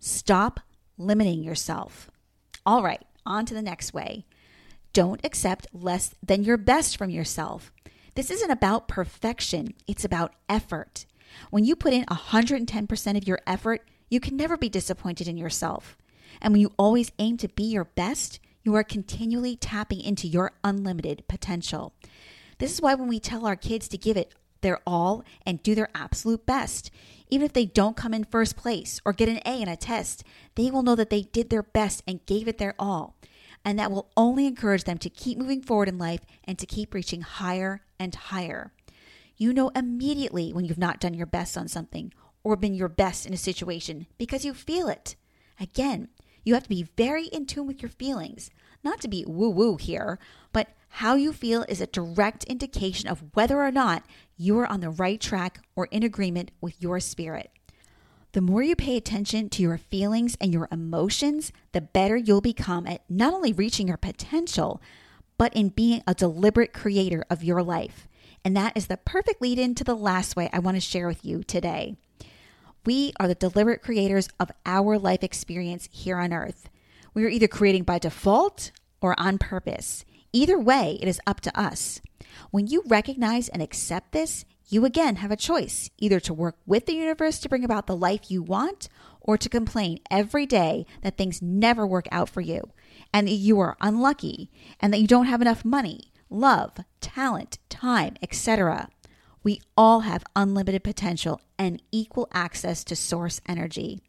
Stop 0.00 0.60
limiting 0.98 1.42
yourself. 1.42 2.10
All 2.66 2.82
right, 2.82 3.02
on 3.24 3.46
to 3.46 3.54
the 3.54 3.62
next 3.62 3.94
way. 3.94 4.26
Don't 4.92 5.24
accept 5.24 5.66
less 5.72 6.14
than 6.22 6.44
your 6.44 6.56
best 6.56 6.96
from 6.96 7.10
yourself. 7.10 7.72
This 8.14 8.30
isn't 8.30 8.50
about 8.50 8.88
perfection, 8.88 9.74
it's 9.86 10.04
about 10.04 10.34
effort. 10.48 11.06
When 11.50 11.64
you 11.64 11.74
put 11.74 11.92
in 11.92 12.04
110% 12.04 13.16
of 13.16 13.26
your 13.26 13.40
effort, 13.46 13.88
you 14.08 14.20
can 14.20 14.36
never 14.36 14.56
be 14.56 14.68
disappointed 14.68 15.26
in 15.26 15.36
yourself. 15.36 15.96
And 16.40 16.52
when 16.52 16.60
you 16.60 16.72
always 16.76 17.10
aim 17.18 17.36
to 17.38 17.48
be 17.48 17.64
your 17.64 17.84
best, 17.84 18.38
you 18.64 18.74
are 18.74 18.82
continually 18.82 19.54
tapping 19.56 20.00
into 20.00 20.26
your 20.26 20.52
unlimited 20.64 21.22
potential. 21.28 21.94
This 22.58 22.72
is 22.72 22.80
why 22.80 22.94
when 22.94 23.08
we 23.08 23.20
tell 23.20 23.46
our 23.46 23.56
kids 23.56 23.86
to 23.88 23.98
give 23.98 24.16
it 24.16 24.34
their 24.62 24.80
all 24.86 25.22
and 25.44 25.62
do 25.62 25.74
their 25.74 25.90
absolute 25.94 26.46
best, 26.46 26.90
even 27.28 27.44
if 27.44 27.52
they 27.52 27.66
don't 27.66 27.96
come 27.96 28.14
in 28.14 28.24
first 28.24 28.56
place 28.56 29.00
or 29.04 29.12
get 29.12 29.28
an 29.28 29.40
A 29.44 29.60
in 29.60 29.68
a 29.68 29.76
test, 29.76 30.24
they 30.54 30.70
will 30.70 30.82
know 30.82 30.94
that 30.94 31.10
they 31.10 31.22
did 31.22 31.50
their 31.50 31.62
best 31.62 32.02
and 32.08 32.24
gave 32.26 32.48
it 32.48 32.58
their 32.58 32.74
all. 32.78 33.16
And 33.64 33.78
that 33.78 33.90
will 33.90 34.10
only 34.16 34.46
encourage 34.46 34.84
them 34.84 34.98
to 34.98 35.10
keep 35.10 35.38
moving 35.38 35.62
forward 35.62 35.88
in 35.88 35.98
life 35.98 36.20
and 36.44 36.58
to 36.58 36.66
keep 36.66 36.94
reaching 36.94 37.20
higher 37.20 37.82
and 37.98 38.14
higher. 38.14 38.72
You 39.36 39.52
know 39.52 39.70
immediately 39.70 40.52
when 40.52 40.64
you've 40.64 40.78
not 40.78 41.00
done 41.00 41.14
your 41.14 41.26
best 41.26 41.58
on 41.58 41.68
something 41.68 42.12
or 42.42 42.56
been 42.56 42.74
your 42.74 42.88
best 42.88 43.26
in 43.26 43.32
a 43.32 43.38
situation 43.38 44.06
because 44.16 44.44
you 44.44 44.54
feel 44.54 44.88
it. 44.88 45.16
Again, 45.58 46.08
you 46.44 46.54
have 46.54 46.62
to 46.64 46.68
be 46.68 46.88
very 46.96 47.26
in 47.26 47.46
tune 47.46 47.66
with 47.66 47.82
your 47.82 47.90
feelings. 47.90 48.50
Not 48.82 49.00
to 49.00 49.08
be 49.08 49.24
woo 49.26 49.50
woo 49.50 49.76
here, 49.76 50.18
but 50.52 50.68
how 50.88 51.14
you 51.16 51.32
feel 51.32 51.64
is 51.68 51.80
a 51.80 51.86
direct 51.86 52.44
indication 52.44 53.08
of 53.08 53.24
whether 53.34 53.60
or 53.60 53.72
not 53.72 54.04
you 54.36 54.58
are 54.58 54.66
on 54.66 54.80
the 54.80 54.90
right 54.90 55.20
track 55.20 55.60
or 55.74 55.86
in 55.86 56.02
agreement 56.02 56.50
with 56.60 56.80
your 56.80 57.00
spirit. 57.00 57.50
The 58.32 58.40
more 58.40 58.62
you 58.62 58.76
pay 58.76 58.96
attention 58.96 59.48
to 59.50 59.62
your 59.62 59.78
feelings 59.78 60.36
and 60.40 60.52
your 60.52 60.68
emotions, 60.70 61.52
the 61.72 61.80
better 61.80 62.16
you'll 62.16 62.40
become 62.40 62.86
at 62.86 63.02
not 63.08 63.32
only 63.32 63.52
reaching 63.52 63.88
your 63.88 63.96
potential, 63.96 64.82
but 65.38 65.54
in 65.54 65.68
being 65.68 66.02
a 66.06 66.14
deliberate 66.14 66.72
creator 66.72 67.24
of 67.30 67.44
your 67.44 67.62
life. 67.62 68.08
And 68.44 68.56
that 68.56 68.76
is 68.76 68.88
the 68.88 68.96
perfect 68.96 69.40
lead 69.40 69.58
in 69.58 69.74
to 69.76 69.84
the 69.84 69.96
last 69.96 70.36
way 70.36 70.50
I 70.52 70.58
want 70.58 70.76
to 70.76 70.80
share 70.80 71.06
with 71.06 71.24
you 71.24 71.42
today. 71.42 71.96
We 72.84 73.12
are 73.18 73.26
the 73.26 73.34
deliberate 73.34 73.82
creators 73.82 74.28
of 74.38 74.50
our 74.66 74.98
life 74.98 75.22
experience 75.22 75.88
here 75.90 76.18
on 76.18 76.32
earth. 76.32 76.68
We 77.14 77.24
are 77.24 77.28
either 77.28 77.48
creating 77.48 77.84
by 77.84 77.98
default 77.98 78.72
or 79.00 79.18
on 79.18 79.38
purpose. 79.38 80.04
Either 80.32 80.58
way, 80.58 80.98
it 81.00 81.08
is 81.08 81.20
up 81.26 81.40
to 81.42 81.58
us. 81.58 82.00
When 82.50 82.66
you 82.66 82.82
recognize 82.86 83.48
and 83.48 83.62
accept 83.62 84.12
this, 84.12 84.44
you 84.68 84.84
again 84.84 85.16
have 85.16 85.30
a 85.30 85.36
choice 85.36 85.90
either 85.98 86.20
to 86.20 86.34
work 86.34 86.56
with 86.66 86.86
the 86.86 86.94
universe 86.94 87.38
to 87.40 87.48
bring 87.48 87.64
about 87.64 87.86
the 87.86 87.96
life 87.96 88.30
you 88.30 88.42
want 88.42 88.88
or 89.20 89.38
to 89.38 89.48
complain 89.48 90.00
every 90.10 90.44
day 90.44 90.84
that 91.02 91.16
things 91.16 91.40
never 91.40 91.86
work 91.86 92.06
out 92.10 92.28
for 92.28 92.40
you 92.40 92.70
and 93.12 93.28
that 93.28 93.32
you 93.32 93.60
are 93.60 93.76
unlucky 93.80 94.50
and 94.80 94.92
that 94.92 95.00
you 95.00 95.06
don't 95.06 95.26
have 95.26 95.40
enough 95.40 95.64
money, 95.64 96.12
love, 96.28 96.72
talent, 97.00 97.58
time, 97.68 98.16
etc. 98.22 98.88
We 99.44 99.60
all 99.76 100.00
have 100.00 100.24
unlimited 100.34 100.82
potential 100.82 101.40
and 101.58 101.82
equal 101.92 102.28
access 102.32 102.82
to 102.84 102.96
source 102.96 103.40
energy. 103.46 104.00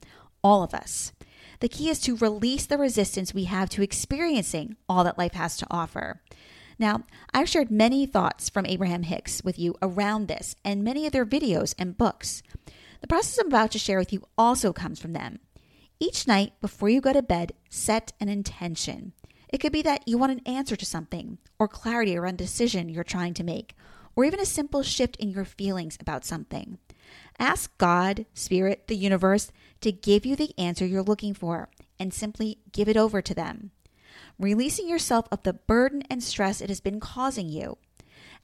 All 0.42 0.64
of 0.64 0.74
us. 0.74 1.12
The 1.60 1.70
key 1.70 1.90
is 1.90 2.00
to 2.02 2.16
release 2.16 2.66
the 2.66 2.78
resistance 2.78 3.34
we 3.34 3.46
have 3.46 3.70
to 3.72 3.82
experiencing 3.82 4.78
all 4.88 5.04
that 5.04 5.18
life 5.18 5.34
has 5.34 5.58
to 5.58 5.68
offer. 5.70 6.22
Now, 6.80 7.04
I've 7.34 7.50
shared 7.50 7.72
many 7.72 8.06
thoughts 8.06 8.50
from 8.50 8.66
Abraham 8.66 9.04
Hicks 9.04 9.42
with 9.44 9.60
you 9.60 9.76
around 9.82 10.28
this 10.28 10.56
and 10.64 10.84
many 10.84 11.06
of 11.06 11.14
their 11.14 11.26
videos 11.26 11.76
and 11.78 11.98
books. 11.98 12.42
The 13.02 13.08
process 13.08 13.38
I'm 13.38 13.48
about 13.48 13.72
to 13.72 13.80
share 13.80 14.00
with 14.00 14.12
you 14.12 14.24
also 14.38 14.74
comes 14.74 15.00
from 15.00 15.14
them. 15.14 15.40
Each 16.00 16.28
night 16.28 16.54
before 16.62 16.90
you 16.90 17.00
go 17.00 17.14
to 17.14 17.22
bed, 17.22 17.54
set 17.70 18.14
an 18.20 18.28
intention. 18.28 19.14
It 19.48 19.60
could 19.60 19.72
be 19.72 19.82
that 19.84 20.08
you 20.08 20.18
want 20.18 20.34
an 20.34 20.42
answer 20.46 20.76
to 20.76 20.86
something 20.86 21.38
or 21.60 21.68
clarity 21.68 22.18
around 22.18 22.36
a 22.36 22.38
decision 22.38 22.90
you're 22.90 23.04
trying 23.06 23.34
to 23.36 23.44
make, 23.44 23.76
or 24.16 24.24
even 24.24 24.40
a 24.40 24.46
simple 24.46 24.84
shift 24.84 25.16
in 25.18 25.30
your 25.30 25.46
feelings 25.46 25.98
about 26.00 26.26
something. 26.26 26.78
Ask 27.38 27.78
God, 27.78 28.26
Spirit, 28.34 28.88
the 28.88 28.96
universe 28.96 29.52
to 29.82 29.92
give 29.92 30.26
you 30.26 30.36
the 30.36 30.54
answer 30.58 30.86
you're 30.86 31.04
looking 31.04 31.34
for 31.34 31.70
and 32.00 32.14
simply 32.14 32.60
give 32.72 32.88
it 32.88 32.98
over 32.98 33.22
to 33.22 33.34
them, 33.34 33.72
releasing 34.40 34.88
yourself 34.88 35.28
of 35.32 35.44
the 35.44 35.54
burden 35.54 36.02
and 36.10 36.24
stress 36.24 36.62
it 36.62 36.70
has 36.70 36.80
been 36.80 37.00
causing 37.00 37.50
you. 37.50 37.78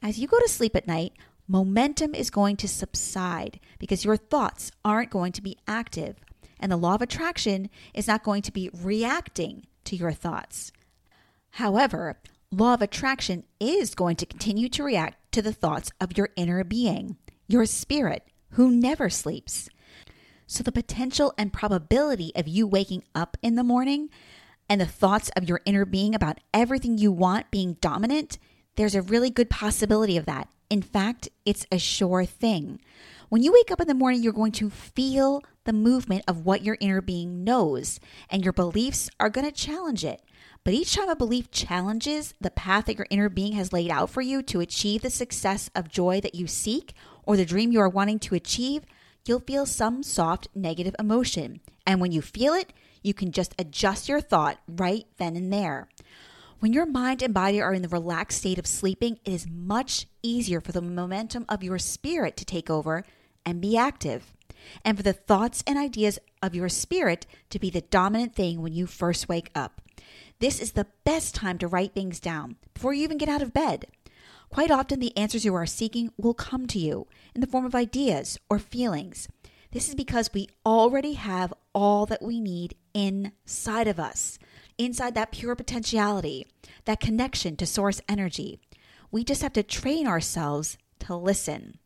As 0.01 0.20
you 0.20 0.28
go 0.28 0.40
to 0.40 0.50
sleep 0.50 0.75
at 0.75 0.88
night, 0.88 1.13
momentum 1.48 2.16
is 2.16 2.30
going 2.30 2.58
to 2.58 2.68
subside 2.68 3.60
because 3.80 4.06
your 4.06 4.18
thoughts 4.18 4.72
aren't 4.84 5.10
going 5.10 5.32
to 5.34 5.42
be 5.42 5.58
active, 5.68 6.18
and 6.60 6.72
the 6.72 6.78
law 6.78 6.96
of 6.96 7.01
attraction 7.01 7.70
is 7.94 8.08
not 8.08 8.24
going 8.24 8.42
to 8.42 8.51
be 8.51 8.70
reacting 8.74 9.66
to 9.86 9.96
your 9.96 10.12
thoughts. 10.12 10.72
However, 11.51 12.18
law 12.51 12.74
of 12.74 12.82
attraction 12.82 13.44
is 13.60 13.96
going 13.96 14.16
to 14.18 14.25
continue 14.25 14.70
to 14.70 14.84
react 14.84 15.18
to 15.31 15.41
the 15.41 15.53
thoughts 15.53 15.91
of 16.00 16.17
your 16.17 16.29
inner 16.35 16.63
being, 16.63 17.17
your 17.47 17.65
spirit, 17.65 18.27
who 18.51 18.71
never 18.71 19.09
sleeps. 19.09 19.69
So, 20.47 20.63
the 20.63 20.71
potential 20.71 21.33
and 21.38 21.53
probability 21.53 22.33
of 22.35 22.47
you 22.47 22.67
waking 22.67 23.03
up 23.15 23.38
in 23.41 23.55
the 23.55 23.63
morning 23.63 24.09
and 24.67 24.81
the 24.81 24.85
thoughts 24.85 25.29
of 25.35 25.47
your 25.47 25.61
inner 25.65 25.85
being 25.85 26.13
about 26.13 26.39
everything 26.53 26.97
you 26.97 27.11
want 27.11 27.51
being 27.51 27.77
dominant, 27.81 28.38
there's 28.75 28.95
a 28.95 29.01
really 29.01 29.29
good 29.29 29.50
possibility 29.50 30.17
of 30.17 30.25
that. 30.25 30.50
In 30.69 30.81
fact, 30.81 31.29
it's 31.45 31.65
a 31.71 31.77
sure 31.77 32.25
thing. 32.25 32.79
When 33.29 33.43
you 33.43 33.53
wake 33.53 33.71
up 33.71 33.81
in 33.81 33.88
the 33.88 33.93
morning, 33.93 34.23
you're 34.23 34.33
going 34.33 34.51
to 34.53 34.69
feel 34.69 35.41
the 35.63 35.73
movement 35.73 36.23
of 36.27 36.45
what 36.45 36.63
your 36.63 36.77
inner 36.79 37.01
being 37.01 37.43
knows, 37.43 38.00
and 38.29 38.43
your 38.43 38.53
beliefs 38.53 39.09
are 39.19 39.29
going 39.29 39.45
to 39.45 39.51
challenge 39.51 40.03
it. 40.03 40.21
But 40.63 40.75
each 40.75 40.94
time 40.94 41.10
a 41.10 41.15
belief 41.15 41.50
challenges 41.50 42.36
the 42.39 42.51
path 42.51 42.86
that 42.86 42.98
your 42.98 43.08
inner 43.10 43.30
being 43.30 43.53
has 43.53 43.74
laid 43.74 43.89
out 43.89 44.12
for 44.12 44.22
you 44.22 44.44
to 44.44 44.60
achieve 44.60 45.01
the 45.01 45.10
success 45.10 45.72
of 45.74 45.89
joy 45.89 46.22
that 46.22 46.36
you 46.36 46.46
seek 46.46 46.94
or 47.24 47.36
the 47.36 47.46
dream 47.46 47.72
you 47.72 47.80
are 47.80 47.89
wanting 47.89 48.20
to 48.20 48.36
achieve, 48.36 48.84
you'll 49.25 49.39
feel 49.39 49.65
some 49.65 50.03
soft 50.03 50.48
negative 50.53 50.96
emotion. 51.00 51.62
And 51.88 52.00
when 52.00 52.12
you 52.12 52.22
feel 52.22 52.53
it, 52.53 52.74
you 53.01 53.15
can 53.15 53.32
just 53.32 53.56
adjust 53.58 54.08
your 54.08 54.22
thought 54.22 54.60
right 54.68 55.06
then 55.18 55.36
and 55.36 55.51
there. 55.51 55.89
When 56.60 56.74
your 56.74 56.86
mind 56.86 57.24
and 57.24 57.34
body 57.34 57.60
are 57.60 57.74
in 57.74 57.82
the 57.82 57.89
relaxed 57.89 58.38
state 58.38 58.60
of 58.60 58.68
sleeping, 58.68 59.18
it 59.25 59.34
is 59.34 59.50
much 59.50 60.06
easier 60.22 60.62
for 60.62 60.72
the 60.72 60.82
momentum 60.82 61.46
of 61.50 61.63
your 61.63 61.80
spirit 61.80 62.38
to 62.38 62.46
take 62.46 62.70
over 62.70 63.03
and 63.44 63.60
be 63.60 63.75
active, 63.75 64.36
and 64.86 64.96
for 64.96 65.01
the 65.01 65.13
thoughts 65.13 65.63
and 65.65 65.80
ideas 65.80 66.20
of 66.44 66.53
your 66.53 66.70
spirit 66.70 67.25
to 67.50 67.58
be 67.58 67.72
the 67.72 67.82
dominant 67.82 68.36
thing 68.36 68.62
when 68.62 68.74
you 68.74 68.86
first 68.86 69.27
wake 69.27 69.50
up. 69.56 69.82
This 70.39 70.60
is 70.60 70.72
the 70.72 70.88
best 71.03 71.36
time 71.36 71.58
to 71.60 71.67
write 71.67 71.93
things 71.93 72.20
down 72.20 72.58
before 72.74 72.93
you 72.93 73.03
even 73.03 73.17
get 73.17 73.29
out 73.29 73.41
of 73.41 73.53
bed. 73.53 73.86
Quite 74.50 74.72
often, 74.72 75.00
the 75.00 75.15
answers 75.15 75.46
you 75.46 75.55
are 75.55 75.65
seeking 75.65 76.12
will 76.17 76.34
come 76.34 76.67
to 76.67 76.79
you 76.79 77.08
in 77.34 77.41
the 77.41 77.48
form 77.48 77.65
of 77.65 77.75
ideas 77.75 78.38
or 78.50 78.60
feelings. 78.60 79.29
This 79.72 79.88
is 79.88 79.96
because 79.96 80.29
we 80.34 80.50
already 80.65 81.13
have 81.13 81.53
all 81.74 82.05
that 82.08 82.22
we 82.22 82.41
need 82.41 82.75
inside 82.93 83.88
of 83.88 84.00
us, 84.00 84.38
inside 84.77 85.15
that 85.15 85.31
pure 85.31 85.55
potentiality, 85.55 86.46
that 86.84 87.00
connection 87.00 87.55
to 87.55 87.65
source 87.65 88.01
energy. 88.10 88.60
We 89.12 89.24
just 89.24 89.41
have 89.41 89.53
to 89.53 89.63
train 89.63 90.08
ourselves 90.08 90.77
to 91.00 91.15
listen. 91.15 91.77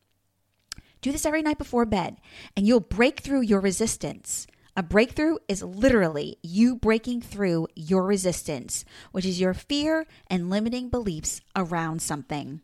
Do 1.01 1.12
this 1.12 1.25
every 1.25 1.43
night 1.43 1.60
before 1.60 1.86
bed, 1.86 2.17
and 2.57 2.65
you'll 2.65 2.79
break 2.79 3.19
through 3.19 3.41
your 3.41 3.60
resistance. 3.60 4.48
A 4.77 4.84
breakthrough 4.84 5.38
is 5.48 5.63
literally 5.63 6.38
you 6.44 6.75
breaking 6.75 7.22
through 7.22 7.67
your 7.75 8.03
resistance, 8.03 8.84
which 9.13 9.25
is 9.25 9.39
your 9.39 9.53
fear 9.53 10.05
and 10.27 10.50
limiting 10.50 10.89
beliefs 10.89 11.39
around 11.55 12.01
something. 12.01 12.60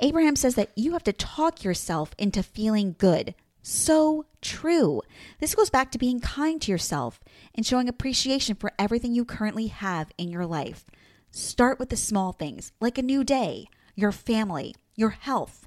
Abraham 0.00 0.36
says 0.36 0.56
that 0.56 0.72
you 0.76 0.92
have 0.92 1.04
to 1.04 1.12
talk 1.12 1.64
yourself 1.64 2.14
into 2.18 2.42
feeling 2.42 2.96
good. 2.98 3.34
So 3.62 4.26
true. 4.42 5.00
This 5.38 5.54
goes 5.54 5.70
back 5.70 5.90
to 5.92 5.98
being 5.98 6.20
kind 6.20 6.60
to 6.60 6.70
yourself 6.70 7.18
and 7.54 7.64
showing 7.64 7.88
appreciation 7.88 8.54
for 8.54 8.72
everything 8.78 9.14
you 9.14 9.24
currently 9.24 9.68
have 9.68 10.10
in 10.18 10.28
your 10.28 10.44
life. 10.44 10.84
Start 11.30 11.78
with 11.78 11.88
the 11.88 11.96
small 11.96 12.32
things, 12.32 12.72
like 12.78 12.98
a 12.98 13.02
new 13.02 13.24
day, 13.24 13.68
your 13.94 14.12
family, 14.12 14.74
your 14.96 15.10
health, 15.10 15.66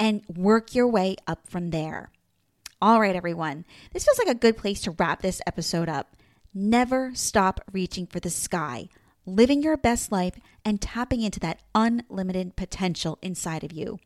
and 0.00 0.22
work 0.34 0.74
your 0.74 0.88
way 0.88 1.16
up 1.26 1.46
from 1.46 1.70
there. 1.70 2.10
All 2.82 3.00
right, 3.00 3.16
everyone. 3.16 3.64
This 3.92 4.04
feels 4.04 4.18
like 4.18 4.28
a 4.28 4.34
good 4.38 4.56
place 4.56 4.80
to 4.82 4.90
wrap 4.90 5.22
this 5.22 5.40
episode 5.46 5.88
up. 5.88 6.16
Never 6.52 7.12
stop 7.14 7.60
reaching 7.72 8.06
for 8.06 8.20
the 8.20 8.30
sky, 8.30 8.88
living 9.24 9.62
your 9.62 9.76
best 9.76 10.12
life, 10.12 10.38
and 10.64 10.80
tapping 10.80 11.22
into 11.22 11.40
that 11.40 11.60
unlimited 11.74 12.56
potential 12.56 13.18
inside 13.22 13.64
of 13.64 13.72
you. 13.72 13.98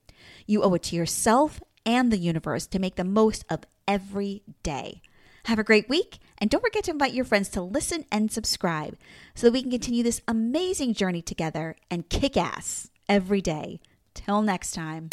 You 0.46 0.62
owe 0.62 0.74
it 0.74 0.84
to 0.84 0.96
yourself 0.96 1.60
and 1.84 2.12
the 2.12 2.18
universe 2.18 2.66
to 2.68 2.78
make 2.78 2.96
the 2.96 3.04
most 3.04 3.44
of 3.50 3.64
every 3.86 4.42
day. 4.62 5.02
Have 5.46 5.58
a 5.58 5.64
great 5.64 5.88
week, 5.88 6.18
and 6.36 6.50
don't 6.50 6.60
forget 6.60 6.84
to 6.84 6.90
invite 6.90 7.14
your 7.14 7.24
friends 7.24 7.48
to 7.50 7.62
listen 7.62 8.04
and 8.12 8.30
subscribe 8.30 8.96
so 9.34 9.46
that 9.46 9.52
we 9.52 9.62
can 9.62 9.70
continue 9.70 10.02
this 10.02 10.20
amazing 10.28 10.94
journey 10.94 11.22
together 11.22 11.76
and 11.90 12.08
kick 12.10 12.36
ass 12.36 12.90
every 13.08 13.40
day. 13.40 13.80
Till 14.14 14.42
next 14.42 14.72
time. 14.72 15.08